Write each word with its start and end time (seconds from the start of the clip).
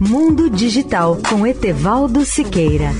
Mundo 0.00 0.48
Digital 0.48 1.18
com 1.28 1.44
Etevaldo 1.44 2.24
Siqueira. 2.24 2.92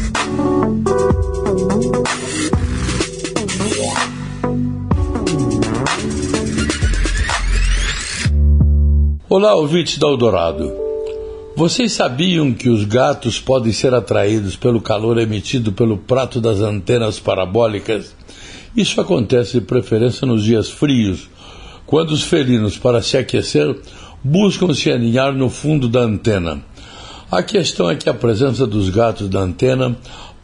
Olá, 9.28 9.54
ouvintes 9.54 9.96
da 9.96 10.08
Eldorado. 10.08 10.72
Vocês 11.54 11.92
sabiam 11.92 12.52
que 12.52 12.68
os 12.68 12.82
gatos 12.84 13.38
podem 13.38 13.72
ser 13.72 13.94
atraídos 13.94 14.56
pelo 14.56 14.80
calor 14.80 15.18
emitido 15.18 15.70
pelo 15.72 15.98
prato 15.98 16.40
das 16.40 16.58
antenas 16.58 17.20
parabólicas? 17.20 18.12
Isso 18.76 19.00
acontece 19.00 19.60
de 19.60 19.64
preferência 19.64 20.26
nos 20.26 20.42
dias 20.42 20.68
frios, 20.68 21.30
quando 21.86 22.10
os 22.10 22.24
felinos, 22.24 22.76
para 22.76 23.00
se 23.00 23.16
aquecer, 23.16 23.78
buscam 24.22 24.74
se 24.74 24.90
aninhar 24.90 25.32
no 25.32 25.48
fundo 25.48 25.88
da 25.88 26.00
antena. 26.00 26.60
A 27.30 27.42
questão 27.42 27.90
é 27.90 27.94
que 27.94 28.08
a 28.08 28.14
presença 28.14 28.66
dos 28.66 28.88
gatos 28.88 29.28
na 29.28 29.40
antena 29.40 29.94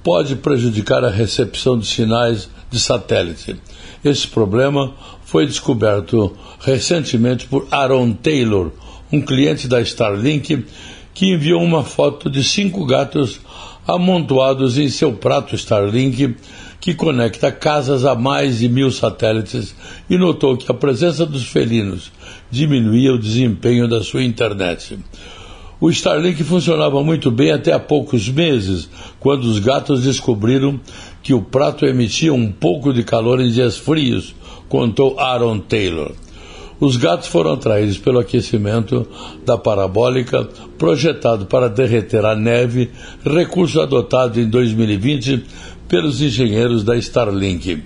pode 0.02 0.36
prejudicar 0.36 1.02
a 1.02 1.08
recepção 1.08 1.78
de 1.78 1.86
sinais 1.86 2.50
de 2.70 2.78
satélite. 2.78 3.56
Esse 4.04 4.28
problema 4.28 4.92
foi 5.24 5.46
descoberto 5.46 6.36
recentemente 6.60 7.46
por 7.46 7.66
Aaron 7.70 8.12
Taylor, 8.12 8.70
um 9.10 9.22
cliente 9.22 9.66
da 9.66 9.80
Starlink, 9.80 10.66
que 11.14 11.32
enviou 11.32 11.62
uma 11.62 11.82
foto 11.82 12.28
de 12.28 12.44
cinco 12.44 12.84
gatos 12.84 13.40
amontoados 13.86 14.76
em 14.76 14.90
seu 14.90 15.14
prato 15.14 15.54
Starlink, 15.54 16.36
que 16.78 16.92
conecta 16.92 17.50
casas 17.50 18.04
a 18.04 18.14
mais 18.14 18.58
de 18.58 18.68
mil 18.68 18.90
satélites, 18.90 19.74
e 20.10 20.18
notou 20.18 20.54
que 20.54 20.70
a 20.70 20.74
presença 20.74 21.24
dos 21.24 21.44
felinos 21.44 22.12
diminuía 22.50 23.14
o 23.14 23.18
desempenho 23.18 23.88
da 23.88 24.02
sua 24.02 24.22
internet. 24.22 24.98
O 25.84 25.90
Starlink 25.90 26.42
funcionava 26.44 27.04
muito 27.04 27.30
bem 27.30 27.52
até 27.52 27.70
há 27.70 27.78
poucos 27.78 28.26
meses, 28.30 28.88
quando 29.20 29.44
os 29.44 29.58
gatos 29.58 30.02
descobriram 30.02 30.80
que 31.22 31.34
o 31.34 31.42
prato 31.42 31.84
emitia 31.84 32.32
um 32.32 32.50
pouco 32.50 32.90
de 32.90 33.04
calor 33.04 33.38
em 33.38 33.50
dias 33.50 33.76
frios, 33.76 34.34
contou 34.66 35.20
Aaron 35.20 35.58
Taylor. 35.58 36.12
Os 36.80 36.96
gatos 36.96 37.28
foram 37.28 37.52
atraídos 37.52 37.98
pelo 37.98 38.18
aquecimento 38.18 39.06
da 39.44 39.58
parabólica 39.58 40.48
projetado 40.78 41.44
para 41.44 41.68
derreter 41.68 42.24
a 42.24 42.34
neve, 42.34 42.90
recurso 43.22 43.78
adotado 43.78 44.40
em 44.40 44.48
2020 44.48 45.44
pelos 45.86 46.22
engenheiros 46.22 46.82
da 46.82 46.96
Starlink. 46.96 47.82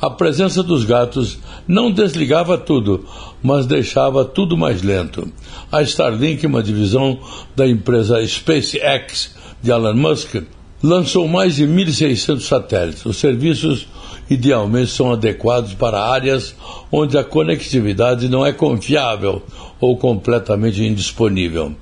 A 0.00 0.08
presença 0.08 0.62
dos 0.62 0.84
gatos 0.84 1.38
não 1.68 1.90
desligava 1.90 2.56
tudo, 2.56 3.04
mas 3.42 3.66
deixava 3.66 4.24
tudo 4.24 4.56
mais 4.56 4.82
lento. 4.82 5.30
A 5.70 5.82
Starlink, 5.82 6.46
uma 6.46 6.62
divisão 6.62 7.18
da 7.54 7.68
empresa 7.68 8.26
SpaceX 8.26 9.36
de 9.62 9.70
Elon 9.70 9.94
Musk, 9.94 10.36
lançou 10.82 11.28
mais 11.28 11.56
de 11.56 11.66
1.600 11.66 12.40
satélites. 12.40 13.04
Os 13.04 13.18
serviços 13.18 13.86
idealmente 14.30 14.90
são 14.90 15.12
adequados 15.12 15.74
para 15.74 16.02
áreas 16.02 16.54
onde 16.90 17.18
a 17.18 17.24
conectividade 17.24 18.26
não 18.26 18.46
é 18.46 18.54
confiável 18.54 19.42
ou 19.78 19.98
completamente 19.98 20.82
indisponível. 20.82 21.74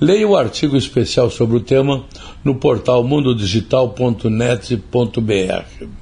Leia 0.00 0.26
o 0.26 0.36
artigo 0.36 0.76
especial 0.76 1.30
sobre 1.30 1.58
o 1.58 1.60
tema 1.60 2.02
no 2.42 2.56
portal 2.56 3.04
mundodigital.net.br. 3.04 6.01